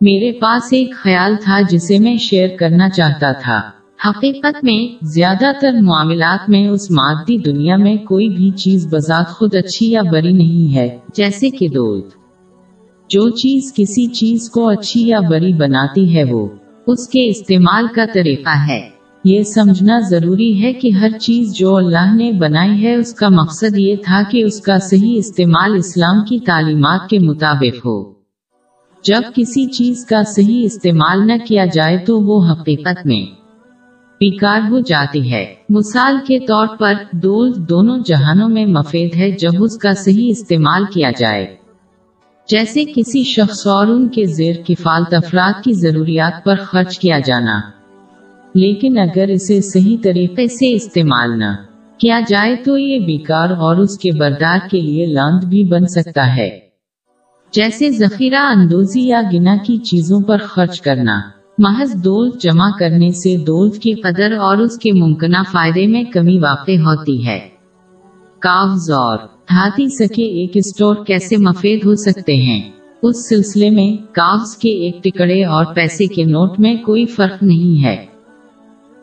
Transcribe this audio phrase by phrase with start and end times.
[0.00, 3.60] میرے پاس ایک خیال تھا جسے میں شیئر کرنا چاہتا تھا۔
[4.08, 9.54] حقیقت میں، زیادہ تر معاملات میں اس مادی دنیا میں کوئی بھی چیز بذات خود
[9.54, 12.06] اچھی یا بری نہیں ہے، جیسے کہ دولت
[13.08, 16.48] جو چیز کسی چیز کو اچھی یا بری بناتی ہے وہ
[16.86, 18.88] اس کے استعمال کا طریقہ ہے۔
[19.24, 23.78] یہ سمجھنا ضروری ہے کہ ہر چیز جو اللہ نے بنائی ہے، اس کا مقصد
[23.78, 28.15] یہ تھا کہ اس کا صحیح استعمال اسلام کی تعلیمات کے مطابق ہو۔
[29.06, 33.20] جب کسی چیز کا صحیح استعمال نہ کیا جائے تو وہ حقیقت میں
[34.20, 39.50] بیکار ہو جاتی ہے۔ مثال کے طور پر، دول دونوں جہانوں میں مفید ہے جب
[39.60, 41.56] اس کا صحیح استعمال کیا جائے۔
[42.48, 47.60] جیسے کسی شخص اور ان کے زیر کفالت افراد کی ضروریات پر خرچ کیا جانا۔
[48.54, 51.54] لیکن اگر اسے صحیح طریقے سے استعمال نہ
[51.98, 56.36] کیا جائے تو یہ بیکار اور اس کے بردار کے لیے لاند بھی بن سکتا
[56.36, 56.65] ہے۔
[57.52, 61.20] جیسے ذخیرہ اندوزی یا گنا کی چیزوں پر خرچ کرنا۔
[61.58, 66.38] محض دولت جمع کرنے سے دولت کی قدر اور اس کے ممکنہ فائدے میں کمی
[66.38, 67.48] واقع ہوتی ہے۔
[68.38, 72.70] کاغذ اور دھاتی سکے ایک اسٹور کیسے مفید ہو سکتے ہیں؟
[73.02, 77.84] اس سلسلے میں کاغذ کے ایک ٹکڑے اور پیسے کے نوٹ میں کوئی فرق نہیں
[77.84, 78.06] ہے۔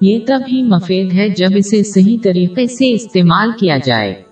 [0.00, 4.31] یہ تب ہی مفید ہے جب اسے صحیح طریقے سے استعمال کیا جائے۔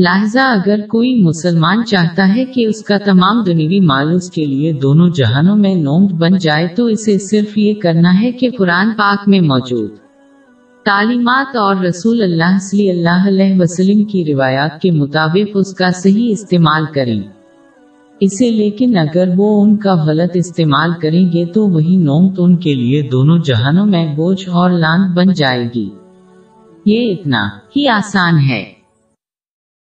[0.00, 4.72] لہذا اگر کوئی مسلمان چاہتا ہے کہ اس کا تمام دنیوی مال اس کے لیے
[4.72, 9.28] دونوں جہانوں میں نوٹ بن جائے تو اسے صرف یہ کرنا ہے کہ قرآن پاک
[9.28, 9.90] میں موجود
[10.84, 16.32] تعلیمات اور رسول اللہ صلی اللہ علیہ وسلم کی روایات کے مطابق اس کا صحیح
[16.32, 17.22] استعمال کریں۔
[18.20, 22.74] اسے لیکن اگر وہ ان کا غلط استعمال کریں گے تو وہی نومت ان کے
[22.74, 25.90] لیے دونوں جہانوں میں بوجھ اور لان بن جائے گی۔
[26.86, 28.79] یہ اتنا ہی آسان ہے۔